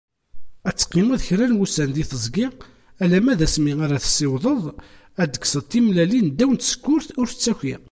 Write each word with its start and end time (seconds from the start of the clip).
Ad 0.67 0.75
teqqimeḍ 0.77 1.19
kra 1.27 1.45
n 1.47 1.57
wussan 1.59 1.89
di 1.95 2.03
teẓgi 2.09 2.47
alama 3.03 3.33
d 3.39 3.41
asmi 3.47 3.73
ara 3.85 4.03
tessiwḍeḍ 4.03 4.61
ad 5.21 5.27
d-tekkseḍ 5.29 5.63
timellalin 5.69 6.27
ddaw 6.29 6.51
tsekkurt 6.55 7.09
ur 7.21 7.27
tettaki. 7.29 7.75